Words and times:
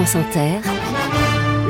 France 0.00 0.16
Inter, 0.16 0.60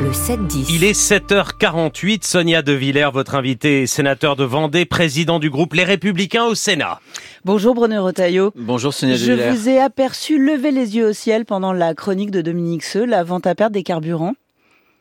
le 0.01 0.11
7-10. 0.11 0.67
Il 0.73 0.85
est 0.85 0.97
7h48. 0.97 2.25
Sonia 2.25 2.61
De 2.61 2.71
Villers, 2.71 3.09
votre 3.11 3.35
invité, 3.35 3.85
sénateur 3.87 4.37
de 4.37 4.45
Vendée, 4.45 4.85
président 4.85 5.37
du 5.37 5.49
groupe 5.49 5.73
Les 5.73 5.83
Républicains 5.83 6.45
au 6.45 6.55
Sénat. 6.55 7.01
Bonjour 7.43 7.75
Bruno 7.75 8.01
Retailleau. 8.01 8.53
Bonjour 8.55 8.93
Sonia 8.93 9.15
De 9.15 9.19
Je 9.19 9.33
vous 9.33 9.67
ai 9.67 9.79
aperçu 9.79 10.41
lever 10.41 10.71
les 10.71 10.95
yeux 10.95 11.09
au 11.09 11.11
ciel 11.11 11.43
pendant 11.43 11.73
la 11.73 11.93
chronique 11.93 12.31
de 12.31 12.41
Dominique 12.41 12.85
Seux, 12.85 13.03
la 13.03 13.25
vente 13.25 13.47
à 13.47 13.53
perte 13.53 13.73
des 13.73 13.83
carburants. 13.83 14.35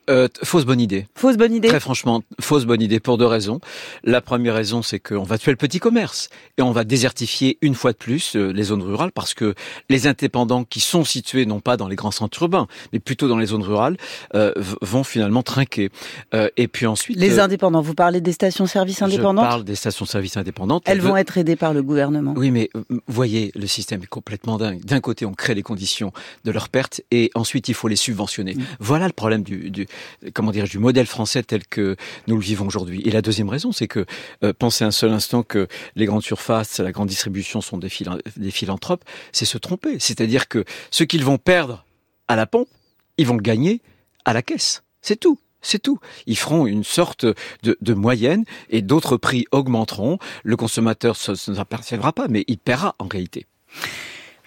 Euh, 0.09 0.29
fausse 0.43 0.65
bonne 0.65 0.81
idée. 0.81 1.07
Fausse 1.15 1.37
bonne 1.37 1.53
idée 1.53 1.69
Très 1.69 1.81
franchement, 1.81 2.23
fausse 2.41 2.65
bonne 2.65 2.83
idée 2.83 3.01
pour 3.01 3.19
deux 3.19 3.27
raisons. 3.27 3.61
La 4.03 4.21
première 4.21 4.55
raison, 4.55 4.83
c'est 4.83 4.99
qu'on 4.99 5.23
va 5.23 5.39
tuer 5.39 5.53
le 5.53 5.57
petit 5.57 5.79
commerce 5.79 6.29
et 6.59 6.63
on 6.63 6.73
va 6.73 6.85
désertifier 6.85 7.59
une 7.61 7.75
fois 7.75 7.93
de 7.93 7.97
plus 7.97 8.35
euh, 8.35 8.53
les 8.53 8.65
zones 8.65 8.83
rurales 8.83 9.13
parce 9.13 9.35
que 9.35 9.55
les 9.89 10.07
indépendants 10.07 10.65
qui 10.65 10.81
sont 10.81 11.05
situés 11.05 11.47
non 11.47 11.61
pas 11.61 11.77
dans 11.77 11.89
les 11.89 11.97
grands 11.97 12.11
centres 12.11 12.43
urbains, 12.43 12.67
mais 12.93 12.99
plutôt 12.99 13.29
dans 13.29 13.39
les 13.39 13.47
zones 13.47 13.63
rurales, 13.63 13.97
euh, 14.35 14.53
vont 14.81 15.05
finalement 15.05 15.43
trinquer. 15.43 15.91
Euh, 16.35 16.49
et 16.57 16.69
puis 16.69 16.87
ensuite, 16.87 17.19
Les 17.19 17.39
euh, 17.39 17.45
indépendants, 17.45 17.83
vous 17.83 17.95
parlez 17.95 18.21
des 18.21 18.33
stations-service 18.33 19.03
indépendantes 19.03 19.45
je 19.45 19.51
parle 19.51 19.65
des 19.65 19.75
stations-service 19.75 20.37
indépendantes. 20.37 20.83
Elles 20.87 21.01
vont 21.01 21.17
être 21.17 21.39
aidées 21.39 21.57
par 21.57 21.75
le 21.75 21.83
gouvernement. 21.83 22.35
Oui, 22.37 22.51
mais 22.51 22.71
euh, 22.77 22.83
voyez, 23.07 23.53
le 23.55 23.67
système 23.67 24.03
est 24.03 24.07
complètement 24.07 24.59
dingue. 24.59 24.85
D'un 24.85 25.01
côté, 25.01 25.27
on 25.27 25.35
crée 25.35 25.55
les 25.55 25.63
conditions 25.63 26.13
de 26.45 26.51
leur 26.51 26.69
perte, 26.69 27.01
et 27.11 27.31
ensuite, 27.35 27.69
il 27.69 27.75
faut 27.75 27.89
les 27.89 27.97
subventionner. 27.97 28.55
Mm. 28.55 28.63
Voilà 28.81 29.07
le 29.07 29.13
problème 29.13 29.43
du, 29.43 29.71
du 29.71 29.87
comment 30.35 30.53
dire, 30.53 30.65
du 30.65 30.79
modèle 30.79 31.07
français 31.07 31.43
tel 31.43 31.67
que 31.67 31.97
nous 32.27 32.37
le 32.37 32.43
vivons 32.43 32.67
aujourd'hui. 32.67 33.03
Et 33.05 33.11
la 33.11 33.23
deuxième 33.23 33.49
raison, 33.49 33.73
c'est 33.73 33.89
que 33.89 34.07
euh, 34.45 34.53
penser 34.53 34.85
un 34.85 34.91
seul 34.91 35.11
instant 35.13 35.43
que 35.43 35.69
les 35.97 36.07
grandes 36.07 36.23
surfaces, 36.23 36.79
la 36.81 36.93
grande 36.93 37.09
distribution 37.09 37.61
sont 37.61 37.79
des, 37.79 37.89
philan- 37.89 38.21
des 38.37 38.51
philanthropes, 38.51 39.05
c'est 39.33 39.45
se 39.45 39.59
tromper. 39.59 39.99
C'est-à-dire 39.99 40.49
que 40.49 40.65
ce 40.91 41.05
qu'ils 41.05 41.25
vont 41.25 41.39
perdre 41.39 41.85
à 42.29 42.37
la 42.37 42.47
pompe, 42.47 42.69
ils 43.17 43.27
vont 43.27 43.37
le 43.37 43.43
gagner 43.43 43.83
à 44.25 44.33
la 44.33 44.43
caisse. 44.43 44.83
C'est 45.03 45.19
tout. 45.19 45.39
C'est 45.63 45.79
tout. 45.79 45.99
Ils 46.27 46.39
feront 46.39 46.67
une 46.67 46.85
sorte 46.85 47.27
de, 47.63 47.77
de 47.81 47.95
moyenne 47.95 48.45
et 48.71 48.81
d'autres 48.81 49.19
prix 49.19 49.45
augmenteront. 49.53 50.19
Le 50.43 50.57
consommateur 50.57 51.17
ne 51.29 51.35
s'en 51.35 51.55
apercevra 51.57 52.15
pas, 52.15 52.29
mais 52.29 52.45
il 52.49 52.57
paiera 52.57 52.95
en 52.99 53.09
réalité. 53.09 53.47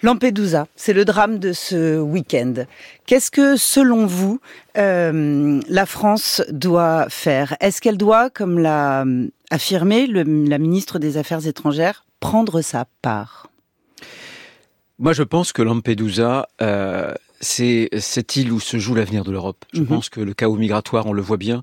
Lampedusa, 0.04 0.66
c'est 0.76 0.92
le 0.92 1.06
drame 1.06 1.38
de 1.38 1.54
ce 1.54 1.98
week-end. 1.98 2.52
Qu'est-ce 3.06 3.30
que, 3.30 3.56
selon 3.56 4.04
vous, 4.04 4.38
euh, 4.76 5.60
la 5.66 5.86
France 5.86 6.42
doit 6.50 7.06
faire? 7.08 7.56
Est-ce 7.60 7.80
qu'elle 7.80 7.96
doit, 7.96 8.28
comme 8.28 8.58
l'a 8.58 9.06
euh, 9.06 9.28
affirmé 9.50 10.06
le- 10.06 10.22
la 10.46 10.58
ministre 10.58 10.98
des 10.98 11.16
Affaires 11.16 11.46
étrangères, 11.46 12.04
prendre 12.20 12.60
sa 12.60 12.84
part? 13.00 13.48
Moi, 14.98 15.14
je 15.14 15.22
pense 15.22 15.52
que 15.52 15.62
Lampedusa, 15.62 16.48
euh, 16.60 17.14
c'est 17.40 17.88
cette 17.98 18.36
île 18.36 18.52
où 18.52 18.60
se 18.60 18.76
joue 18.76 18.94
l'avenir 18.94 19.24
de 19.24 19.32
l'Europe? 19.32 19.64
Je 19.72 19.80
Mhm. 19.80 19.86
pense 19.86 20.10
que 20.10 20.20
le 20.20 20.34
chaos 20.34 20.56
migratoire, 20.56 21.06
on 21.06 21.14
le 21.14 21.22
voit 21.22 21.38
bien, 21.38 21.62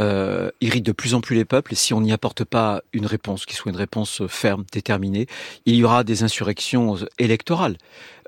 euh, 0.00 0.50
irrite 0.60 0.84
de 0.84 0.92
plus 0.92 1.14
en 1.14 1.20
plus 1.20 1.36
les 1.36 1.44
peuples. 1.44 1.72
Et 1.72 1.76
si 1.76 1.94
on 1.94 2.00
n'y 2.00 2.12
apporte 2.12 2.44
pas 2.44 2.82
une 2.92 3.06
réponse, 3.06 3.46
qui 3.46 3.54
soit 3.54 3.70
une 3.70 3.76
réponse 3.76 4.22
ferme, 4.28 4.64
déterminée, 4.72 5.26
il 5.66 5.74
y 5.74 5.84
aura 5.84 6.04
des 6.04 6.22
insurrections 6.22 6.96
électorales, 7.18 7.76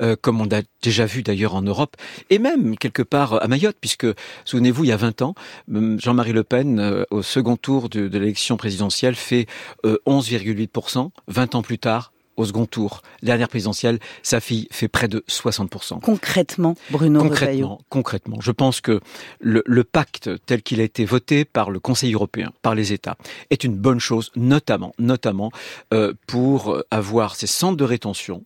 euh, 0.01 0.17
comme 0.21 0.41
on 0.41 0.49
a 0.53 0.63
déjà 0.83 1.07
vu 1.07 1.23
d'ailleurs 1.23 1.55
en 1.55 1.63
Europe, 1.63 1.97
et 2.31 2.39
même 2.39 2.77
quelque 2.77 3.03
part 3.03 3.43
à 3.43 3.49
Mayotte, 3.49 3.77
puisque, 3.81 4.07
souvenez-vous, 4.45 4.85
il 4.85 4.89
y 4.89 4.93
a 4.93 4.97
20 4.97 5.23
ans, 5.23 5.35
hum, 5.73 5.99
Jean-Marie 6.01 6.33
Le 6.33 6.45
Pen, 6.45 6.79
euh, 6.79 7.05
au 7.11 7.23
second 7.23 7.57
tour 7.57 7.89
de, 7.89 8.07
l'élection 8.07 8.57
présidentielle, 8.57 9.15
fait 9.15 9.47
euh, 9.85 9.99
11,8%. 10.07 11.11
20 11.29 11.55
ans 11.55 11.63
plus 11.63 11.79
tard, 11.79 12.13
au 12.37 12.45
second 12.45 12.67
tour, 12.67 13.03
dernière 13.23 13.49
présidentielle, 13.49 13.99
sa 14.23 14.41
fille 14.41 14.69
fait 14.71 14.89
près 14.89 15.09
de 15.09 15.25
60%. 15.29 16.01
Concrètement, 16.01 16.75
Bruno 16.91 17.23
Retailleau. 17.23 17.67
Concrètement, 17.67 17.81
concrètement, 17.91 18.41
je 18.41 18.51
pense 18.53 18.81
que 18.81 19.01
le, 19.41 19.63
le 19.67 19.85
pacte 19.85 20.31
tel 20.47 20.63
qu'il 20.63 20.81
a 20.81 20.85
été 20.85 21.05
voté 21.05 21.45
par 21.45 21.71
le 21.71 21.81
Conseil 21.81 22.15
européen, 22.15 22.51
par 22.63 22.75
les 22.75 22.93
États, 22.93 23.17
est 23.51 23.65
une 23.65 23.77
bonne 23.77 23.99
chose, 24.01 24.31
notamment, 24.37 24.93
notamment 24.99 25.51
euh, 25.93 26.15
pour 26.27 26.83
avoir 26.91 27.37
ces 27.37 27.47
centres 27.47 27.77
de 27.77 27.85
rétention 27.85 28.45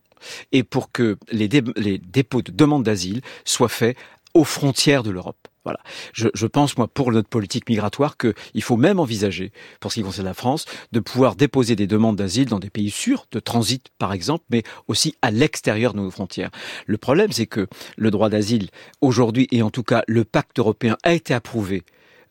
et 0.51 0.63
pour 0.63 0.91
que 0.91 1.17
les, 1.31 1.47
dé- 1.47 1.63
les 1.75 1.97
dépôts 1.97 2.41
de 2.41 2.51
demande 2.51 2.83
d'asile 2.83 3.21
soient 3.45 3.69
faits 3.69 3.95
aux 4.33 4.43
frontières 4.43 5.03
de 5.03 5.11
l'Europe. 5.11 5.47
Voilà. 5.67 5.79
Je, 6.13 6.29
je 6.33 6.47
pense, 6.47 6.77
moi, 6.77 6.87
pour 6.87 7.11
notre 7.11 7.27
politique 7.27 7.67
migratoire, 7.67 8.15
qu'il 8.15 8.63
faut 8.63 8.77
même 8.77 8.99
envisager, 9.01 9.51
pour 9.81 9.91
ce 9.91 9.95
qui 9.99 10.03
concerne 10.03 10.25
la 10.27 10.33
France, 10.33 10.63
de 10.93 11.01
pouvoir 11.01 11.35
déposer 11.35 11.75
des 11.75 11.87
demandes 11.87 12.15
d'asile 12.15 12.45
dans 12.47 12.59
des 12.59 12.69
pays 12.69 12.89
sûrs, 12.89 13.25
de 13.33 13.41
transit 13.41 13.83
par 13.97 14.13
exemple, 14.13 14.45
mais 14.49 14.63
aussi 14.87 15.15
à 15.21 15.29
l'extérieur 15.29 15.93
de 15.93 15.99
nos 15.99 16.09
frontières. 16.09 16.51
Le 16.85 16.97
problème, 16.97 17.33
c'est 17.33 17.47
que 17.47 17.67
le 17.97 18.11
droit 18.11 18.29
d'asile, 18.29 18.69
aujourd'hui, 19.01 19.49
et 19.51 19.61
en 19.61 19.69
tout 19.69 19.83
cas 19.83 20.03
le 20.07 20.23
pacte 20.23 20.57
européen, 20.57 20.95
a 21.03 21.11
été 21.13 21.33
approuvé 21.33 21.83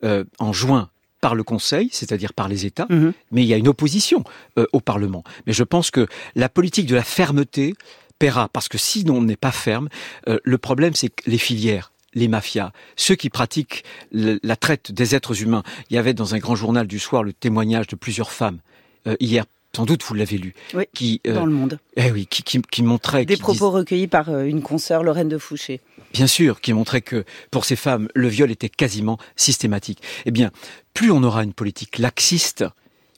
euh, 0.02 0.24
en 0.38 0.54
juin 0.54 0.88
par 1.20 1.34
le 1.34 1.42
Conseil, 1.42 1.88
c'est-à-dire 1.92 2.32
par 2.32 2.48
les 2.48 2.64
États, 2.64 2.86
Mhm. 2.88 3.12
mais 3.32 3.42
il 3.42 3.48
y 3.48 3.54
a 3.54 3.58
une 3.58 3.68
opposition 3.68 4.24
euh, 4.58 4.64
au 4.72 4.80
Parlement. 4.80 5.24
Mais 5.46 5.52
je 5.52 5.64
pense 5.64 5.90
que 5.90 6.06
la 6.34 6.48
politique 6.48 6.86
de 6.86 6.94
la 6.94 7.02
fermeté 7.04 7.74
paiera, 8.18 8.48
parce 8.48 8.68
que 8.68 8.78
si 8.78 9.04
on 9.10 9.20
n'est 9.22 9.36
pas 9.36 9.52
ferme, 9.52 9.88
euh, 10.28 10.38
le 10.42 10.58
problème 10.58 10.94
c'est 10.94 11.08
que 11.10 11.28
les 11.30 11.38
filières, 11.38 11.92
les 12.16 12.26
mafias, 12.26 12.72
ceux 12.96 13.14
qui 13.14 13.30
pratiquent 13.30 13.84
la 14.10 14.56
traite 14.56 14.90
des 14.90 15.14
êtres 15.14 15.40
humains. 15.42 15.62
Il 15.90 15.94
y 15.94 15.98
avait 15.98 16.14
dans 16.14 16.34
un 16.34 16.38
grand 16.38 16.56
journal 16.56 16.88
du 16.88 16.98
soir 16.98 17.22
le 17.22 17.32
témoignage 17.32 17.86
de 17.86 17.94
plusieurs 17.94 18.32
femmes 18.32 18.58
euh, 19.06 19.14
hier. 19.20 19.44
Sans 19.76 19.84
doute 19.84 20.02
vous 20.04 20.14
l'avez 20.14 20.38
lu, 20.38 20.54
Oui, 20.72 20.84
qui, 20.94 21.20
euh, 21.26 21.34
Dans 21.34 21.44
le 21.44 21.52
monde. 21.52 21.78
eh 21.96 22.10
oui, 22.10 22.26
qui, 22.26 22.42
qui, 22.42 22.62
qui 22.62 22.82
montraient, 22.82 23.26
Des 23.26 23.34
qui 23.34 23.40
propos 23.42 23.70
recueillis 23.70 24.06
par 24.06 24.30
euh, 24.30 24.44
une 24.44 24.62
consoeur, 24.62 25.02
Lorraine 25.02 25.28
de 25.28 25.36
Fouché. 25.36 25.82
bien 26.14 26.26
sûr, 26.26 26.62
qui 26.62 26.72
montrait 26.72 27.02
que 27.02 27.24
pour 27.50 27.66
ces 27.66 27.76
femmes, 27.76 28.08
le 28.14 28.28
viol 28.28 28.50
était 28.50 28.70
quasiment 28.70 29.18
systématique. 29.36 30.00
Eh 30.24 30.30
bien, 30.30 30.50
plus 30.94 31.10
on 31.10 31.22
aura 31.22 31.42
une 31.44 31.52
politique 31.52 31.98
laxiste, 31.98 32.64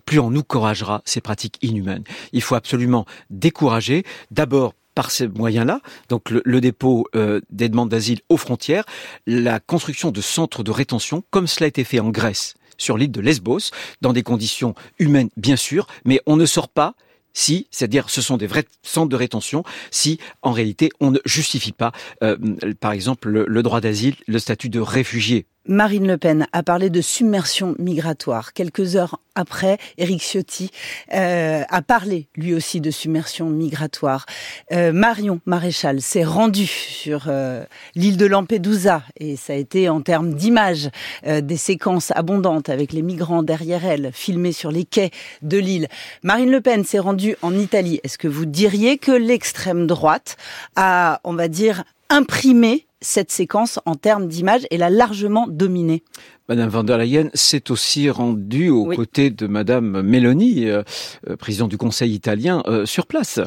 plus 0.04 0.18
on 0.18 0.34
encouragera 0.34 1.00
ces 1.04 1.20
pratiques 1.20 1.58
inhumaines. 1.62 2.02
Il 2.32 2.42
faut 2.42 2.56
absolument 2.56 3.06
décourager, 3.30 4.02
d'abord 4.32 4.74
par 4.98 5.12
ces 5.12 5.28
moyens-là, 5.28 5.80
donc 6.08 6.28
le, 6.28 6.42
le 6.44 6.60
dépôt 6.60 7.06
euh, 7.14 7.40
des 7.50 7.68
demandes 7.68 7.88
d'asile 7.88 8.18
aux 8.28 8.36
frontières, 8.36 8.84
la 9.28 9.60
construction 9.60 10.10
de 10.10 10.20
centres 10.20 10.64
de 10.64 10.72
rétention, 10.72 11.22
comme 11.30 11.46
cela 11.46 11.66
a 11.66 11.68
été 11.68 11.84
fait 11.84 12.00
en 12.00 12.08
Grèce, 12.08 12.54
sur 12.78 12.98
l'île 12.98 13.12
de 13.12 13.20
Lesbos, 13.20 13.70
dans 14.00 14.12
des 14.12 14.24
conditions 14.24 14.74
humaines, 14.98 15.28
bien 15.36 15.54
sûr, 15.54 15.86
mais 16.04 16.20
on 16.26 16.34
ne 16.34 16.46
sort 16.46 16.68
pas 16.68 16.96
si, 17.32 17.68
c'est-à-dire 17.70 18.10
ce 18.10 18.20
sont 18.20 18.38
des 18.38 18.48
vrais 18.48 18.64
centres 18.82 19.08
de 19.08 19.14
rétention, 19.14 19.62
si 19.92 20.18
en 20.42 20.50
réalité 20.50 20.90
on 20.98 21.12
ne 21.12 21.20
justifie 21.24 21.70
pas, 21.70 21.92
euh, 22.24 22.36
par 22.80 22.90
exemple, 22.90 23.28
le, 23.28 23.44
le 23.46 23.62
droit 23.62 23.80
d'asile, 23.80 24.16
le 24.26 24.40
statut 24.40 24.68
de 24.68 24.80
réfugié. 24.80 25.46
Marine 25.66 26.06
Le 26.06 26.16
Pen 26.16 26.46
a 26.52 26.62
parlé 26.62 26.88
de 26.88 27.02
submersion 27.02 27.74
migratoire. 27.78 28.54
Quelques 28.54 28.96
heures 28.96 29.20
après, 29.34 29.78
Éric 29.98 30.22
Ciotti 30.22 30.70
euh, 31.14 31.62
a 31.68 31.82
parlé 31.82 32.28
lui 32.36 32.54
aussi 32.54 32.80
de 32.80 32.90
submersion 32.90 33.50
migratoire. 33.50 34.24
Euh, 34.72 34.92
Marion 34.92 35.40
Maréchal 35.46 36.00
s'est 36.00 36.24
rendue 36.24 36.66
sur 36.66 37.26
euh, 37.28 37.64
l'île 37.94 38.16
de 38.16 38.26
Lampedusa 38.26 39.02
et 39.20 39.36
ça 39.36 39.52
a 39.52 39.56
été 39.56 39.88
en 39.88 40.00
termes 40.00 40.34
d'images 40.34 40.88
euh, 41.26 41.40
des 41.40 41.58
séquences 41.58 42.12
abondantes 42.12 42.70
avec 42.70 42.92
les 42.92 43.02
migrants 43.02 43.42
derrière 43.42 43.84
elle, 43.84 44.10
filmés 44.12 44.52
sur 44.52 44.72
les 44.72 44.84
quais 44.84 45.10
de 45.42 45.58
l'île. 45.58 45.88
Marine 46.22 46.50
Le 46.50 46.60
Pen 46.60 46.82
s'est 46.84 46.98
rendue 46.98 47.36
en 47.42 47.56
Italie. 47.56 48.00
Est-ce 48.02 48.18
que 48.18 48.28
vous 48.28 48.46
diriez 48.46 48.98
que 48.98 49.12
l'extrême 49.12 49.86
droite 49.86 50.36
a, 50.76 51.20
on 51.24 51.34
va 51.34 51.48
dire, 51.48 51.84
imprimé 52.10 52.87
cette 53.00 53.30
séquence 53.30 53.78
en 53.86 53.94
termes 53.94 54.26
d'image 54.28 54.66
et 54.70 54.76
l'a 54.78 54.90
largement 54.90 55.46
dominée. 55.48 56.02
Madame 56.48 56.70
van 56.70 56.82
der 56.82 56.96
Leyen 56.96 57.28
s'est 57.34 57.70
aussi 57.70 58.08
rendue 58.08 58.70
aux 58.70 58.86
Oui. 58.86 58.96
côtés 58.96 59.28
de 59.28 59.46
Madame 59.46 60.00
Meloni, 60.00 60.64
euh, 60.64 60.82
euh, 61.28 61.36
présidente 61.36 61.68
du 61.68 61.76
Conseil 61.76 62.14
italien, 62.14 62.62
euh, 62.66 62.86
sur 62.86 63.06
place. 63.06 63.38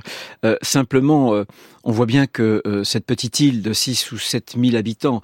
Euh, 0.45 0.55
simplement, 0.61 1.33
on 1.83 1.91
voit 1.91 2.05
bien 2.05 2.27
que 2.27 2.61
cette 2.83 3.07
petite 3.07 3.39
île 3.39 3.63
de 3.63 3.73
6 3.73 4.11
ou 4.11 4.19
7 4.19 4.55
000 4.61 4.75
habitants, 4.75 5.21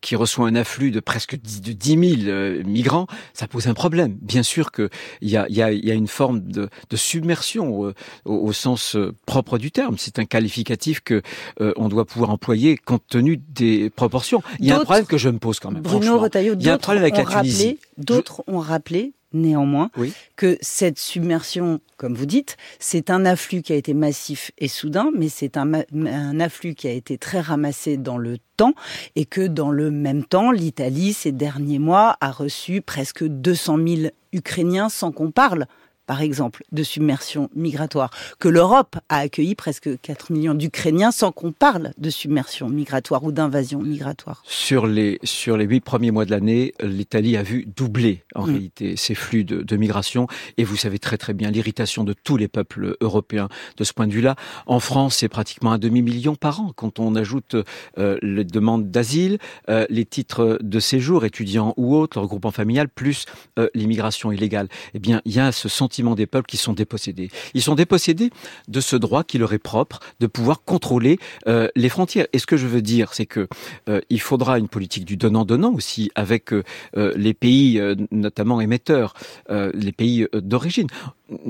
qui 0.00 0.16
reçoit 0.16 0.48
un 0.48 0.54
afflux 0.54 0.90
de 0.90 1.00
presque 1.00 1.36
10, 1.36 1.60
de 1.60 1.72
10 1.72 2.16
000 2.24 2.30
euh, 2.30 2.62
migrants, 2.64 3.06
ça 3.34 3.46
pose 3.46 3.66
un 3.66 3.74
problème. 3.74 4.16
Bien 4.22 4.42
sûr 4.42 4.72
qu'il 4.72 4.88
y 5.20 5.36
a, 5.36 5.46
y, 5.50 5.60
a, 5.60 5.72
il 5.72 5.84
y 5.84 5.90
a 5.90 5.94
une 5.94 6.06
forme 6.08 6.40
de, 6.40 6.70
de 6.88 6.96
submersion 6.96 7.78
au, 7.78 7.92
au 8.24 8.52
sens 8.54 8.96
propre 9.26 9.58
du 9.58 9.70
terme. 9.70 9.96
C'est 9.98 10.18
un 10.18 10.24
qualificatif 10.24 11.00
que 11.00 11.20
on 11.58 11.88
doit 11.90 12.06
pouvoir 12.06 12.30
employer 12.30 12.78
compte 12.78 13.04
tenu 13.06 13.36
des 13.36 13.59
proportions. 13.94 14.42
Il 14.58 14.66
y 14.66 14.72
a 14.72 14.78
un 14.78 14.84
problème 14.84 15.06
que 15.06 15.18
je 15.18 15.28
me 15.28 15.38
pose 15.38 15.60
quand 15.60 15.70
même. 15.70 15.82
Bruno. 15.82 16.18
Retailleau, 16.18 16.54
Il 16.58 16.62
y 16.64 16.68
a 16.68 16.72
un 16.72 16.74
d'autres 16.74 16.82
problème 16.82 17.02
avec 17.04 17.14
ont 17.14 17.18
la 17.30 17.40
Tunisie. 17.42 17.62
rappelé, 17.66 17.78
d'autres 17.98 18.42
ont 18.46 18.58
rappelé 18.58 19.12
néanmoins 19.32 19.90
Oui. 19.96 20.12
que 20.34 20.58
cette 20.60 20.98
submersion, 20.98 21.80
comme 21.96 22.14
vous 22.14 22.26
dites, 22.26 22.56
c'est 22.80 23.10
un 23.10 23.24
afflux 23.24 23.62
qui 23.62 23.72
a 23.72 23.76
été 23.76 23.94
massif 23.94 24.50
et 24.58 24.66
soudain, 24.66 25.10
mais 25.16 25.28
c'est 25.28 25.56
un 25.56 26.40
afflux 26.40 26.74
qui 26.74 26.88
a 26.88 26.90
été 26.92 27.16
très 27.16 27.40
ramassé 27.40 27.96
dans 27.96 28.18
le 28.18 28.38
temps 28.56 28.72
et 29.14 29.26
que 29.26 29.46
dans 29.46 29.70
le 29.70 29.92
même 29.92 30.24
temps, 30.24 30.50
l'Italie, 30.50 31.12
ces 31.12 31.30
derniers 31.30 31.78
mois, 31.78 32.16
a 32.20 32.32
reçu 32.32 32.80
presque 32.80 33.24
200 33.24 33.78
000 33.86 34.00
Ukrainiens 34.32 34.88
sans 34.88 35.12
qu'on 35.12 35.30
parle 35.30 35.66
par 36.10 36.22
exemple, 36.22 36.64
de 36.72 36.82
submersion 36.82 37.50
migratoire, 37.54 38.10
que 38.40 38.48
l'Europe 38.48 38.96
a 39.08 39.18
accueilli 39.18 39.54
presque 39.54 39.88
4 40.00 40.32
millions 40.32 40.54
d'Ukrainiens 40.54 41.12
sans 41.12 41.30
qu'on 41.30 41.52
parle 41.52 41.92
de 41.98 42.10
submersion 42.10 42.68
migratoire 42.68 43.22
ou 43.22 43.30
d'invasion 43.30 43.80
migratoire. 43.80 44.42
Sur 44.44 44.88
les 44.88 45.20
sur 45.22 45.56
les 45.56 45.66
huit 45.66 45.82
premiers 45.82 46.10
mois 46.10 46.24
de 46.24 46.32
l'année, 46.32 46.74
l'Italie 46.80 47.36
a 47.36 47.44
vu 47.44 47.64
doubler 47.64 48.24
en 48.34 48.44
mm. 48.44 48.50
réalité 48.50 48.96
ces 48.96 49.14
flux 49.14 49.44
de, 49.44 49.62
de 49.62 49.76
migration 49.76 50.26
et 50.58 50.64
vous 50.64 50.74
savez 50.74 50.98
très 50.98 51.16
très 51.16 51.32
bien 51.32 51.52
l'irritation 51.52 52.02
de 52.02 52.12
tous 52.12 52.36
les 52.36 52.48
peuples 52.48 52.96
européens 53.00 53.48
de 53.76 53.84
ce 53.84 53.92
point 53.92 54.08
de 54.08 54.12
vue-là. 54.12 54.34
En 54.66 54.80
France, 54.80 55.18
c'est 55.18 55.28
pratiquement 55.28 55.70
un 55.70 55.78
demi-million 55.78 56.34
par 56.34 56.60
an 56.60 56.72
quand 56.74 56.98
on 56.98 57.14
ajoute 57.14 57.54
euh, 57.98 58.18
les 58.20 58.42
demandes 58.42 58.90
d'asile, 58.90 59.38
euh, 59.68 59.86
les 59.90 60.06
titres 60.06 60.58
de 60.60 60.80
séjour, 60.80 61.24
étudiants 61.24 61.72
ou 61.76 61.94
autres, 61.94 62.18
le 62.18 62.22
regroupement 62.22 62.50
familial, 62.50 62.88
plus 62.88 63.26
euh, 63.60 63.68
l'immigration 63.74 64.32
illégale. 64.32 64.66
Eh 64.94 64.98
bien, 64.98 65.22
il 65.24 65.36
y 65.36 65.38
a 65.38 65.52
ce 65.52 65.68
sentiment 65.68 65.99
des 66.14 66.26
peuples 66.26 66.48
qui 66.48 66.56
sont 66.56 66.72
dépossédés. 66.72 67.30
Ils 67.54 67.62
sont 67.62 67.74
dépossédés 67.74 68.30
de 68.68 68.80
ce 68.80 68.96
droit 68.96 69.24
qui 69.24 69.38
leur 69.38 69.52
est 69.52 69.58
propre 69.58 70.00
de 70.20 70.26
pouvoir 70.26 70.62
contrôler 70.64 71.18
euh, 71.46 71.68
les 71.76 71.88
frontières. 71.88 72.26
Et 72.32 72.38
ce 72.38 72.46
que 72.46 72.56
je 72.56 72.66
veux 72.66 72.82
dire, 72.82 73.14
c'est 73.14 73.26
que 73.26 73.48
euh, 73.88 74.00
il 74.10 74.20
faudra 74.20 74.58
une 74.58 74.68
politique 74.68 75.04
du 75.04 75.16
donnant-donnant 75.16 75.72
aussi 75.72 76.10
avec 76.14 76.50
les 76.94 77.34
pays, 77.34 77.80
notamment 78.10 78.60
émetteurs, 78.60 79.14
les 79.48 79.92
pays 79.92 80.26
d'origine 80.32 80.88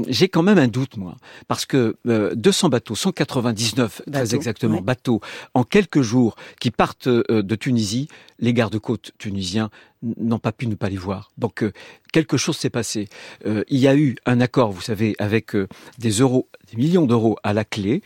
j'ai 0.08 0.28
quand 0.28 0.42
même 0.42 0.58
un 0.58 0.68
doute, 0.68 0.96
moi, 0.96 1.16
parce 1.48 1.66
que 1.66 1.96
200 2.04 2.68
bateaux, 2.68 2.94
199 2.94 4.02
très 4.10 4.34
exactement 4.34 4.80
bateaux, 4.80 5.20
en 5.54 5.64
quelques 5.64 6.02
jours, 6.02 6.36
qui 6.60 6.70
partent 6.70 7.08
de 7.08 7.54
Tunisie, 7.54 8.08
les 8.38 8.52
gardes-côtes 8.52 9.12
tunisiens 9.18 9.70
n'ont 10.02 10.38
pas 10.38 10.52
pu 10.52 10.66
ne 10.66 10.74
pas 10.74 10.88
les 10.88 10.96
voir. 10.96 11.30
Donc 11.38 11.62
euh, 11.62 11.72
quelque 12.12 12.36
chose 12.36 12.56
s'est 12.56 12.70
passé. 12.70 13.08
Euh, 13.46 13.64
il 13.68 13.78
y 13.78 13.88
a 13.88 13.94
eu 13.94 14.16
un 14.26 14.40
accord, 14.40 14.72
vous 14.72 14.80
savez, 14.80 15.14
avec 15.18 15.54
euh, 15.54 15.68
des 15.98 16.10
euros, 16.10 16.48
des 16.70 16.76
millions 16.76 17.06
d'euros 17.06 17.36
à 17.42 17.52
la 17.52 17.64
clé 17.64 18.02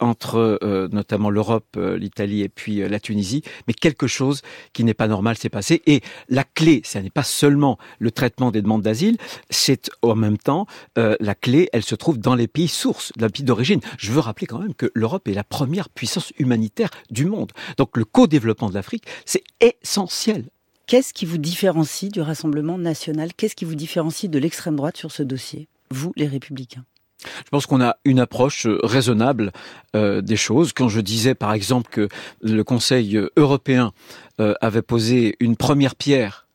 entre 0.00 0.58
notamment 0.92 1.30
l'Europe, 1.30 1.76
l'Italie 1.76 2.42
et 2.42 2.48
puis 2.48 2.88
la 2.88 3.00
Tunisie, 3.00 3.42
mais 3.66 3.74
quelque 3.74 4.06
chose 4.06 4.42
qui 4.72 4.84
n'est 4.84 4.94
pas 4.94 5.08
normal 5.08 5.36
s'est 5.36 5.48
passé. 5.48 5.82
Et 5.86 6.00
la 6.28 6.44
clé, 6.44 6.82
ce 6.84 6.98
n'est 6.98 7.10
pas 7.10 7.22
seulement 7.22 7.78
le 7.98 8.10
traitement 8.10 8.50
des 8.50 8.62
demandes 8.62 8.82
d'asile, 8.82 9.16
c'est 9.50 9.90
en 10.02 10.14
même 10.14 10.38
temps 10.38 10.66
la 10.96 11.34
clé, 11.34 11.68
elle 11.72 11.84
se 11.84 11.94
trouve 11.94 12.18
dans 12.18 12.34
les 12.34 12.48
pays 12.48 12.68
sources, 12.68 13.12
dans 13.16 13.26
les 13.26 13.32
pays 13.32 13.44
d'origine. 13.44 13.80
Je 13.98 14.12
veux 14.12 14.20
rappeler 14.20 14.46
quand 14.46 14.58
même 14.58 14.74
que 14.74 14.90
l'Europe 14.94 15.28
est 15.28 15.34
la 15.34 15.44
première 15.44 15.88
puissance 15.88 16.32
humanitaire 16.38 16.90
du 17.10 17.26
monde. 17.26 17.52
Donc 17.76 17.96
le 17.96 18.04
co-développement 18.04 18.70
de 18.70 18.74
l'Afrique, 18.74 19.04
c'est 19.24 19.44
essentiel. 19.60 20.44
Qu'est-ce 20.86 21.12
qui 21.12 21.24
vous 21.24 21.38
différencie 21.38 22.10
du 22.10 22.20
Rassemblement 22.20 22.76
national? 22.76 23.32
Qu'est-ce 23.36 23.54
qui 23.54 23.64
vous 23.64 23.76
différencie 23.76 24.28
de 24.28 24.38
l'extrême 24.38 24.74
droite 24.74 24.96
sur 24.96 25.12
ce 25.12 25.22
dossier? 25.22 25.68
Vous, 25.92 26.12
les 26.16 26.26
républicains? 26.26 26.84
Je 27.22 27.50
pense 27.50 27.66
qu'on 27.66 27.80
a 27.80 27.96
une 28.04 28.20
approche 28.20 28.66
euh, 28.66 28.78
raisonnable 28.82 29.52
euh, 29.96 30.20
des 30.20 30.36
choses. 30.36 30.72
Quand 30.72 30.88
je 30.88 31.00
disais 31.00 31.34
par 31.34 31.52
exemple 31.52 31.90
que 31.90 32.08
le 32.42 32.64
Conseil 32.64 33.20
européen 33.36 33.92
euh, 34.40 34.54
avait 34.60 34.82
posé 34.82 35.36
une 35.40 35.56
première 35.56 35.94
pierre 35.94 36.46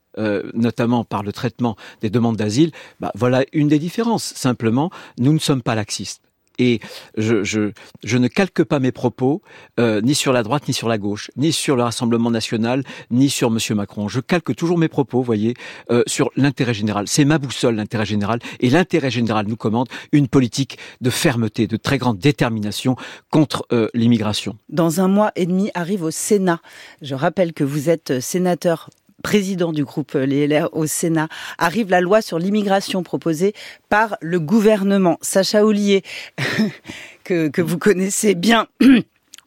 notamment 0.53 1.03
par 1.03 1.23
le 1.23 1.33
traitement 1.33 1.75
des 1.99 2.09
demandes 2.09 2.37
d'asile, 2.37 2.71
bah, 3.01 3.11
voilà 3.15 3.43
une 3.51 3.67
des 3.67 3.79
différences. 3.79 4.23
Simplement, 4.23 4.89
nous 5.17 5.33
ne 5.33 5.39
sommes 5.39 5.61
pas 5.61 5.75
laxistes 5.75 6.24
et 6.59 6.79
je, 7.17 7.71
ne 8.17 8.27
calque 8.27 8.63
pas 8.63 8.79
mes 8.79 8.91
propos 8.91 9.41
euh, 9.79 10.01
ni 10.01 10.15
sur 10.15 10.33
la 10.33 10.43
droite 10.43 10.67
ni 10.67 10.73
sur 10.73 10.87
la 10.87 10.97
gauche, 10.97 11.31
ni 11.35 11.51
sur 11.51 11.75
le 11.75 11.83
Rassemblement 11.83 12.31
national, 12.31 12.83
ni 13.11 13.29
sur 13.29 13.51
Monsieur 13.51 13.75
Macron. 13.75 14.07
Je 14.07 14.19
calque 14.19 14.55
toujours 14.55 14.77
mes 14.77 14.87
propos, 14.87 15.21
voyez, 15.21 15.53
euh, 15.91 16.03
sur 16.07 16.31
l'intérêt 16.35 16.73
général. 16.73 17.07
C'est 17.07 17.25
ma 17.25 17.37
boussole, 17.37 17.75
l'intérêt 17.75 18.05
général, 18.05 18.39
et 18.59 18.69
l'intérêt 18.69 19.11
général 19.11 19.47
nous 19.47 19.57
commande 19.57 19.87
une 20.11 20.27
politique 20.27 20.77
de 21.01 21.09
fermeté, 21.09 21.67
de 21.67 21.77
très 21.77 21.97
grande 21.97 22.19
détermination 22.19 22.95
contre 23.29 23.65
euh, 23.71 23.89
l'immigration. 23.93 24.57
Dans 24.69 25.01
un 25.01 25.07
mois 25.07 25.31
et 25.35 25.45
demi 25.45 25.71
arrive 25.73 26.03
au 26.03 26.11
Sénat. 26.11 26.59
Je 27.01 27.15
rappelle 27.15 27.53
que 27.53 27.63
vous 27.63 27.89
êtes 27.89 28.19
sénateur 28.19 28.89
président 29.23 29.71
du 29.71 29.83
groupe 29.83 30.13
Les 30.13 30.47
LR 30.47 30.69
au 30.73 30.85
Sénat, 30.85 31.27
arrive 31.57 31.89
la 31.89 32.01
loi 32.01 32.21
sur 32.21 32.39
l'immigration 32.39 33.03
proposée 33.03 33.53
par 33.89 34.17
le 34.21 34.39
gouvernement. 34.39 35.17
Sacha 35.21 35.65
Ollier, 35.65 36.03
que, 37.23 37.47
que 37.47 37.61
vous 37.61 37.77
connaissez 37.77 38.35
bien. 38.35 38.67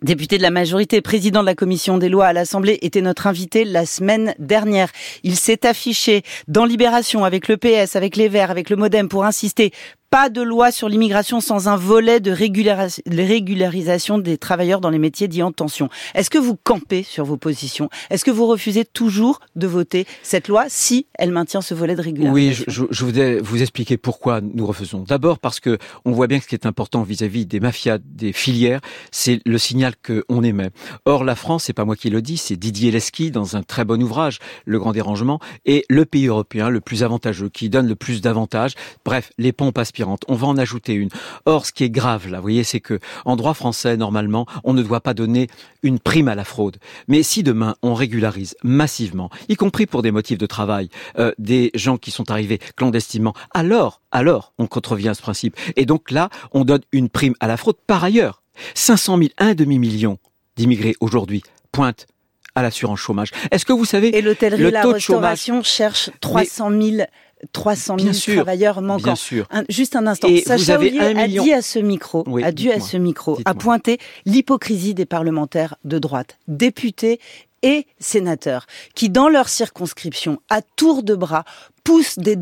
Député 0.00 0.38
de 0.38 0.42
la 0.42 0.52
majorité, 0.52 1.00
président 1.00 1.40
de 1.40 1.46
la 1.46 1.56
commission 1.56 1.98
des 1.98 2.08
lois 2.08 2.26
à 2.26 2.32
l'Assemblée, 2.32 2.78
était 2.82 3.00
notre 3.00 3.26
invité 3.26 3.64
la 3.64 3.84
semaine 3.84 4.32
dernière. 4.38 4.92
Il 5.24 5.34
s'est 5.34 5.66
affiché 5.66 6.22
dans 6.46 6.64
Libération 6.64 7.24
avec 7.24 7.48
le 7.48 7.56
PS, 7.56 7.96
avec 7.96 8.14
les 8.14 8.28
Verts, 8.28 8.52
avec 8.52 8.70
le 8.70 8.76
Modem 8.76 9.08
pour 9.08 9.24
insister 9.24 9.72
pas 10.10 10.30
de 10.30 10.40
loi 10.40 10.72
sur 10.72 10.88
l'immigration 10.88 11.40
sans 11.40 11.68
un 11.68 11.76
volet 11.76 12.20
de 12.20 12.30
régularisation 12.30 14.18
des 14.18 14.38
travailleurs 14.38 14.80
dans 14.80 14.90
les 14.90 14.98
métiers 14.98 15.28
dits 15.28 15.42
en 15.42 15.52
tension. 15.52 15.88
Est-ce 16.14 16.30
que 16.30 16.38
vous 16.38 16.56
campez 16.56 17.02
sur 17.02 17.24
vos 17.24 17.36
positions? 17.36 17.90
Est-ce 18.10 18.24
que 18.24 18.30
vous 18.30 18.46
refusez 18.46 18.84
toujours 18.84 19.40
de 19.56 19.66
voter 19.66 20.06
cette 20.22 20.48
loi 20.48 20.64
si 20.68 21.06
elle 21.14 21.30
maintient 21.30 21.60
ce 21.60 21.74
volet 21.74 21.94
de 21.94 22.02
régularisation? 22.02 22.34
Oui, 22.34 22.52
je, 22.68 22.84
je, 22.90 23.04
voudrais 23.04 23.38
vous 23.40 23.60
expliquer 23.60 23.96
pourquoi 23.96 24.40
nous 24.40 24.66
refusons. 24.66 25.04
D'abord 25.06 25.38
parce 25.38 25.60
que 25.60 25.78
on 26.04 26.12
voit 26.12 26.26
bien 26.26 26.38
que 26.38 26.44
ce 26.44 26.48
qui 26.48 26.54
est 26.54 26.66
important 26.66 27.02
vis-à-vis 27.02 27.44
des 27.44 27.60
mafias, 27.60 27.98
des 27.98 28.32
filières, 28.32 28.80
c'est 29.10 29.40
le 29.44 29.58
signal 29.58 29.94
qu'on 29.96 30.42
émet. 30.42 30.70
Or, 31.04 31.24
la 31.24 31.34
France, 31.34 31.64
c'est 31.64 31.72
pas 31.72 31.84
moi 31.84 31.96
qui 31.96 32.08
le 32.08 32.22
dis, 32.22 32.38
c'est 32.38 32.56
Didier 32.56 32.90
Lesky 32.90 33.30
dans 33.30 33.56
un 33.56 33.62
très 33.62 33.84
bon 33.84 34.02
ouvrage, 34.02 34.38
Le 34.64 34.78
Grand 34.78 34.92
Dérangement, 34.92 35.38
est 35.66 35.84
le 35.90 36.04
pays 36.04 36.26
européen 36.26 36.70
le 36.70 36.80
plus 36.80 37.02
avantageux, 37.02 37.48
qui 37.48 37.68
donne 37.68 37.88
le 37.88 37.94
plus 37.94 38.20
d'avantages. 38.20 38.72
Bref, 39.04 39.30
les 39.38 39.52
pompes 39.52 39.78
on 40.06 40.34
va 40.34 40.46
en 40.46 40.56
ajouter 40.56 40.94
une. 40.94 41.08
Or, 41.46 41.66
ce 41.66 41.72
qui 41.72 41.84
est 41.84 41.90
grave, 41.90 42.28
là, 42.28 42.38
vous 42.38 42.42
voyez, 42.42 42.64
c'est 42.64 42.80
que 42.80 42.98
en 43.24 43.36
droit 43.36 43.54
français, 43.54 43.96
normalement, 43.96 44.46
on 44.64 44.74
ne 44.74 44.82
doit 44.82 45.00
pas 45.00 45.14
donner 45.14 45.48
une 45.82 45.98
prime 45.98 46.28
à 46.28 46.34
la 46.34 46.44
fraude. 46.44 46.78
Mais 47.06 47.22
si 47.22 47.42
demain 47.42 47.76
on 47.82 47.94
régularise 47.94 48.56
massivement, 48.62 49.30
y 49.48 49.56
compris 49.56 49.86
pour 49.86 50.02
des 50.02 50.10
motifs 50.10 50.38
de 50.38 50.46
travail, 50.46 50.88
euh, 51.18 51.32
des 51.38 51.70
gens 51.74 51.96
qui 51.96 52.10
sont 52.10 52.30
arrivés 52.30 52.58
clandestinement, 52.76 53.34
alors, 53.52 54.00
alors, 54.10 54.52
on 54.58 54.66
contrevient 54.66 55.08
à 55.08 55.14
ce 55.14 55.22
principe. 55.22 55.56
Et 55.76 55.86
donc 55.86 56.10
là, 56.10 56.30
on 56.52 56.64
donne 56.64 56.82
une 56.92 57.08
prime 57.08 57.34
à 57.40 57.46
la 57.46 57.56
fraude. 57.56 57.76
Par 57.86 58.04
ailleurs, 58.04 58.42
500 58.74 59.18
000, 59.18 59.28
un 59.38 59.54
demi-million 59.54 60.18
d'immigrés 60.56 60.96
aujourd'hui 61.00 61.42
pointent 61.72 62.06
à 62.54 62.62
l'assurance 62.62 62.98
chômage. 62.98 63.30
Est-ce 63.50 63.64
que 63.64 63.72
vous 63.72 63.84
savez 63.84 64.16
Et 64.16 64.22
l'hôtellerie, 64.22 64.62
le 64.62 64.70
la 64.70 64.82
restauration 64.82 65.62
cherche 65.62 66.10
300 66.20 66.70
000 66.70 67.06
300 67.52 67.96
000 67.98 68.36
travailleurs 68.36 68.82
manquants. 68.82 69.02
Bien 69.02 69.14
sûr. 69.14 69.48
juste 69.68 69.96
un 69.96 70.06
instant. 70.06 70.28
Sacha 70.44 70.78
Ollier 70.78 71.00
a 71.00 71.28
dit 71.28 71.52
à 71.52 71.62
ce 71.62 71.78
micro, 71.78 72.24
a 72.42 72.52
dû 72.52 72.70
à 72.70 72.80
ce 72.80 72.96
micro, 72.96 73.38
a 73.44 73.54
pointé 73.54 73.98
l'hypocrisie 74.26 74.94
des 74.94 75.06
parlementaires 75.06 75.76
de 75.84 75.98
droite, 75.98 76.38
députés 76.48 77.20
et 77.62 77.86
sénateurs, 77.98 78.66
qui 78.94 79.10
dans 79.10 79.28
leur 79.28 79.48
circonscription, 79.48 80.40
à 80.48 80.62
tour 80.62 81.02
de 81.02 81.14
bras, 81.14 81.44
poussent 81.84 82.18
des, 82.18 82.36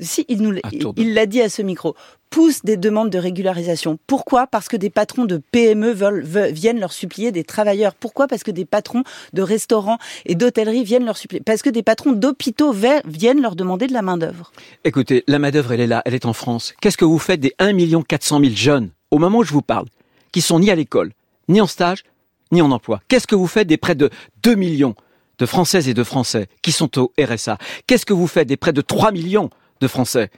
si 0.00 0.24
il 0.28 0.42
nous 0.42 0.54
il 0.96 1.14
l'a 1.14 1.26
dit 1.26 1.40
à 1.40 1.48
ce 1.48 1.62
micro, 1.62 1.94
pousse 2.30 2.62
des 2.64 2.76
demandes 2.76 3.10
de 3.10 3.18
régularisation. 3.18 3.98
Pourquoi? 4.06 4.46
Parce 4.46 4.68
que 4.68 4.76
des 4.76 4.90
patrons 4.90 5.24
de 5.24 5.40
PME 5.52 5.92
veulent, 5.92 6.24
viennent 6.24 6.80
leur 6.80 6.92
supplier 6.92 7.30
des 7.30 7.44
travailleurs. 7.44 7.94
Pourquoi? 7.94 8.26
Parce 8.26 8.42
que 8.42 8.50
des 8.50 8.64
patrons 8.64 9.04
de 9.32 9.42
restaurants 9.42 9.98
et 10.24 10.34
d'hôtellerie 10.34 10.82
viennent 10.82 11.04
leur 11.04 11.16
supplier. 11.16 11.42
Parce 11.44 11.62
que 11.62 11.70
des 11.70 11.82
patrons 11.82 12.12
d'hôpitaux 12.12 12.72
viennent 12.72 13.42
leur 13.42 13.54
demander 13.54 13.86
de 13.86 13.92
la 13.92 14.02
main 14.02 14.16
d'œuvre. 14.16 14.50
Écoutez, 14.84 15.24
la 15.26 15.38
main 15.38 15.50
d'œuvre, 15.50 15.72
elle 15.72 15.80
est 15.80 15.86
là, 15.86 16.02
elle 16.06 16.14
est 16.14 16.26
en 16.26 16.32
France. 16.32 16.74
Qu'est-ce 16.80 16.96
que 16.96 17.04
vous 17.04 17.18
faites 17.18 17.40
des 17.40 17.54
1 17.58 18.02
400 18.02 18.40
000 18.40 18.52
jeunes? 18.54 18.90
Au 19.10 19.18
moment 19.18 19.38
où 19.38 19.44
je 19.44 19.52
vous 19.52 19.62
parle, 19.62 19.86
qui 20.32 20.40
sont 20.40 20.58
ni 20.58 20.70
à 20.70 20.74
l'école, 20.74 21.12
ni 21.48 21.60
en 21.60 21.66
stage, 21.66 22.04
ni 22.50 22.62
en 22.62 22.70
emploi 22.70 23.02
Qu'est-ce 23.08 23.26
que 23.26 23.34
vous 23.34 23.46
faites 23.46 23.68
des 23.68 23.76
près 23.76 23.94
de 23.94 24.08
2 24.42 24.54
millions 24.54 24.94
de 25.38 25.46
Françaises 25.46 25.88
et 25.88 25.94
de 25.94 26.04
Français 26.04 26.46
qui 26.62 26.72
sont 26.72 26.98
au 26.98 27.12
RSA 27.20 27.58
Qu'est-ce 27.86 28.06
que 28.06 28.14
vous 28.14 28.26
faites 28.26 28.48
des 28.48 28.56
près 28.56 28.72
de 28.72 28.80
3 28.80 29.12
millions 29.12 29.50
de 29.82 29.88
Français 29.88 30.30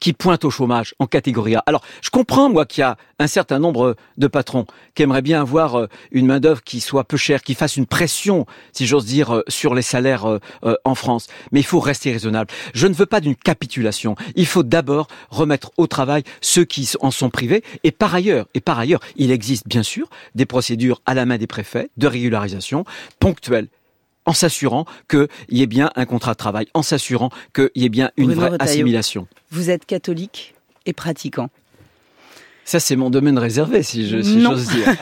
qui 0.00 0.12
pointent 0.12 0.44
au 0.44 0.50
chômage 0.50 0.94
en 0.98 1.06
catégorie 1.06 1.56
A. 1.56 1.62
Alors, 1.66 1.82
je 2.02 2.10
comprends, 2.10 2.48
moi, 2.48 2.66
qu'il 2.66 2.82
y 2.82 2.84
a 2.84 2.96
un 3.18 3.26
certain 3.26 3.58
nombre 3.58 3.96
de 4.16 4.26
patrons 4.28 4.66
qui 4.94 5.02
aimeraient 5.02 5.22
bien 5.22 5.40
avoir 5.40 5.74
euh, 5.74 5.88
une 6.12 6.26
main-d'œuvre 6.26 6.62
qui 6.62 6.80
soit 6.80 7.04
peu 7.04 7.16
chère, 7.16 7.42
qui 7.42 7.54
fasse 7.54 7.76
une 7.76 7.86
pression, 7.86 8.46
si 8.72 8.86
j'ose 8.86 9.06
dire, 9.06 9.34
euh, 9.34 9.42
sur 9.48 9.74
les 9.74 9.82
salaires 9.82 10.26
euh, 10.26 10.74
en 10.84 10.94
France. 10.94 11.26
Mais 11.50 11.60
il 11.60 11.66
faut 11.66 11.80
rester 11.80 12.12
raisonnable. 12.12 12.50
Je 12.74 12.86
ne 12.86 12.94
veux 12.94 13.06
pas 13.06 13.20
d'une 13.20 13.34
capitulation. 13.34 14.14
Il 14.36 14.46
faut 14.46 14.62
d'abord 14.62 15.08
remettre 15.30 15.72
au 15.76 15.86
travail 15.86 16.22
ceux 16.40 16.64
qui 16.64 16.88
en 17.00 17.10
sont 17.10 17.30
privés. 17.30 17.64
Et 17.82 17.90
par 17.90 18.14
ailleurs, 18.14 18.46
et 18.54 18.60
par 18.60 18.78
ailleurs, 18.78 19.00
il 19.16 19.32
existe 19.32 19.66
bien 19.66 19.82
sûr 19.82 20.08
des 20.36 20.46
procédures 20.46 21.02
à 21.06 21.14
la 21.14 21.26
main 21.26 21.38
des 21.38 21.48
préfets 21.48 21.90
de 21.96 22.06
régularisation 22.06 22.84
ponctuelles 23.18 23.68
en 24.28 24.34
s'assurant 24.34 24.84
qu'il 25.08 25.26
y 25.48 25.62
ait 25.62 25.66
bien 25.66 25.90
un 25.96 26.04
contrat 26.04 26.32
de 26.32 26.36
travail, 26.36 26.68
en 26.74 26.82
s'assurant 26.82 27.30
qu'il 27.54 27.70
y 27.74 27.86
ait 27.86 27.88
bien 27.88 28.10
une 28.18 28.34
vraie 28.34 28.52
assimilation. 28.60 29.26
Vous 29.50 29.70
êtes 29.70 29.86
catholique 29.86 30.54
et 30.84 30.92
pratiquant. 30.92 31.48
Ça, 32.66 32.78
c'est 32.78 32.96
mon 32.96 33.08
domaine 33.08 33.38
réservé, 33.38 33.82
si 33.82 34.06
j'ose 34.06 34.68
dire. 34.68 34.94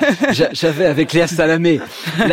J'avais 0.52 0.86
avec 0.86 1.12
Léa 1.12 1.26
Salamé 1.26 1.80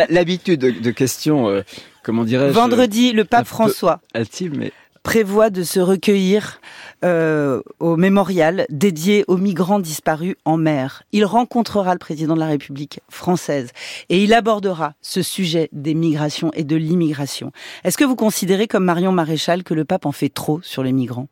l'habitude 0.08 0.60
de, 0.60 0.90
questions, 0.92 1.48
euh, 1.48 1.62
comment 2.04 2.22
dirais-je 2.22 2.54
Vendredi, 2.54 3.10
le 3.12 3.24
pape 3.24 3.48
François. 3.48 4.00
Mais 4.14 4.70
prévoit 5.04 5.50
de 5.50 5.62
se 5.62 5.78
recueillir 5.78 6.60
euh, 7.04 7.62
au 7.78 7.96
mémorial 7.96 8.66
dédié 8.70 9.24
aux 9.28 9.36
migrants 9.36 9.78
disparus 9.78 10.34
en 10.44 10.56
mer. 10.56 11.04
Il 11.12 11.24
rencontrera 11.24 11.92
le 11.92 11.98
président 11.98 12.34
de 12.34 12.40
la 12.40 12.46
République 12.46 13.00
française 13.08 13.70
et 14.08 14.24
il 14.24 14.34
abordera 14.34 14.94
ce 15.02 15.22
sujet 15.22 15.68
des 15.72 15.94
migrations 15.94 16.50
et 16.54 16.64
de 16.64 16.74
l'immigration. 16.74 17.52
Est-ce 17.84 17.98
que 17.98 18.04
vous 18.04 18.16
considérez, 18.16 18.66
comme 18.66 18.84
Marion 18.84 19.12
Maréchal, 19.12 19.62
que 19.62 19.74
le 19.74 19.84
pape 19.84 20.06
en 20.06 20.12
fait 20.12 20.30
trop 20.30 20.60
sur 20.62 20.82
les 20.82 20.92
migrants? 20.92 21.28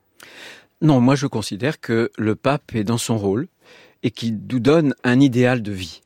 Non, 0.83 1.01
moi 1.01 1.15
je 1.15 1.27
considère 1.27 1.81
que 1.81 2.11
le 2.19 2.35
pape 2.37 2.75
est 2.75 2.85
dans 2.85 2.99
son 2.99 3.17
rôle 3.17 3.49
et 4.03 4.11
qu'il 4.11 4.39
nous 4.51 4.61
donne 4.61 4.95
un 5.03 5.19
idéal 5.19 5.63
de 5.63 5.73
vie. 5.73 6.03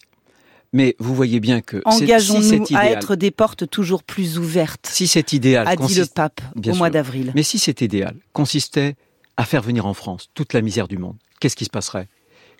Mais 0.72 0.96
vous 0.98 1.14
voyez 1.14 1.40
bien 1.40 1.60
que 1.60 1.80
engageons-nous 1.84 2.76
à 2.76 2.86
être 2.86 3.16
des 3.16 3.30
portes 3.30 3.68
toujours 3.68 4.02
plus 4.02 4.38
ouvertes. 4.38 4.88
Si 4.90 5.06
cet 5.06 5.32
idéal, 5.32 5.66
a 5.66 5.76
dit 5.76 5.94
le 5.94 6.06
pape 6.06 6.40
au 6.66 6.74
mois 6.74 6.90
d'avril. 6.90 7.32
Mais 7.34 7.42
si 7.42 7.58
cet 7.58 7.80
idéal 7.80 8.16
consistait 8.32 8.96
à 9.36 9.44
faire 9.44 9.62
venir 9.62 9.86
en 9.86 9.94
France 9.94 10.28
toute 10.34 10.52
la 10.52 10.62
misère 10.62 10.88
du 10.88 10.98
monde, 10.98 11.16
qu'est-ce 11.40 11.56
qui 11.56 11.64
se 11.64 11.70
passerait? 11.70 12.08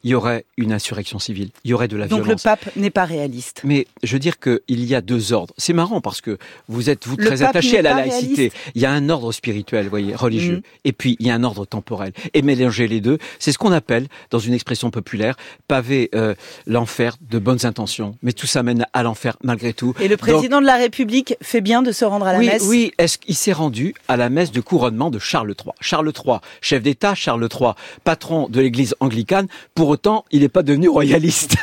Il 0.05 0.11
y 0.11 0.15
aurait 0.15 0.45
une 0.57 0.73
insurrection 0.73 1.19
civile, 1.19 1.51
il 1.65 1.71
y 1.71 1.75
aurait 1.75 1.89
de 1.89 1.97
la 1.97 2.07
Donc 2.07 2.23
violence. 2.23 2.43
Donc 2.43 2.53
le 2.53 2.67
pape 2.67 2.77
n'est 2.77 2.91
pas 2.91 3.05
réaliste. 3.05 3.63
Mais 3.65 3.87
je 4.03 4.13
veux 4.13 4.19
dire 4.19 4.39
qu'il 4.39 4.61
y 4.69 4.95
a 4.95 5.01
deux 5.01 5.33
ordres. 5.33 5.55
C'est 5.59 5.73
marrant 5.73 6.01
parce 6.01 6.21
que 6.21 6.39
vous 6.69 6.91
êtes 6.91 7.07
vous 7.07 7.17
très 7.17 7.43
attaché 7.43 7.79
à 7.79 7.83
la 7.83 7.95
laïcité. 7.95 8.53
Il 8.75 8.83
y 8.83 8.87
a 8.87 8.93
un 8.93 9.09
ordre 9.09 9.33
spirituel, 9.33 9.85
vous 9.85 9.91
voyez, 9.91 10.15
religieux, 10.15 10.59
mm. 10.59 10.63
et 10.85 10.93
puis 10.93 11.17
il 11.21 11.27
y 11.27 11.31
a 11.31 11.35
un 11.35 11.45
ordre 11.45 11.65
temporel. 11.65 12.13
Et 12.35 12.43
mélanger 12.43 12.89
les 12.89 13.01
deux, 13.01 13.19
c'est 13.39 13.53
ce 13.53 13.59
qu'on 13.59 13.73
appelle, 13.73 14.07
dans 14.31 14.39
une 14.39 14.55
expression 14.55 14.91
populaire, 14.91 15.37
paver 15.69 16.11
euh, 16.15 16.35
l'enfer 16.67 17.17
de 17.21 17.39
bonnes 17.39 17.65
intentions. 17.65 18.17
Mais 18.23 18.33
tout 18.33 18.47
ça 18.47 18.63
mène 18.63 18.87
à 18.93 19.03
l'enfer 19.03 19.37
malgré 19.43 19.73
tout. 19.73 19.95
Et 20.01 20.09
le 20.09 20.17
président 20.17 20.61
de 20.61 20.67
la 20.67 20.77
République 20.77 21.37
fait 21.43 21.61
bien 21.61 21.83
de 21.83 21.93
se 21.93 22.05
rendre 22.05 22.27
à 22.27 22.33
la 22.33 22.39
oui, 22.39 22.47
messe. 22.47 22.65
Oui, 22.67 22.93
est-ce 22.99 23.19
qu'il 23.19 23.35
s'est 23.35 23.53
rendu 23.53 23.95
à 24.09 24.17
la 24.17 24.29
messe 24.29 24.53
de 24.53 24.61
couronnement 24.61 25.11
de 25.11 25.19
Charles 25.19 25.55
III 25.59 25.73
Charles 25.81 26.13
III, 26.13 26.39
chef 26.61 26.83
d'État, 26.83 27.15
Charles 27.15 27.49
III, 27.53 27.73
patron 28.05 28.49
de 28.49 28.61
l'Église 28.61 28.95
anglicane. 29.01 29.47
Pour 29.87 29.93
autant, 29.93 30.25
il 30.33 30.41
n'est 30.41 30.49
pas 30.49 30.65
devenu 30.65 30.89
royaliste. 30.89 31.59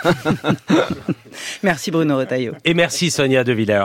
merci 1.64 1.92
Bruno 1.92 2.18
Retailleau. 2.18 2.54
Et 2.64 2.74
merci 2.74 3.12
Sonia 3.12 3.44
De 3.44 3.52
Villers. 3.52 3.82